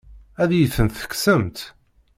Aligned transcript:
Ad 0.41 0.49
iyi-tent-tekksemt? 0.51 1.57